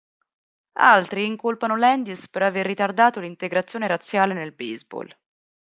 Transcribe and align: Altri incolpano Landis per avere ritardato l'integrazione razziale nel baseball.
Altri 0.93 1.27
incolpano 1.27 1.75
Landis 1.75 2.27
per 2.27 2.41
avere 2.41 2.67
ritardato 2.67 3.19
l'integrazione 3.19 3.85
razziale 3.85 4.33
nel 4.33 4.51
baseball. 4.51 5.07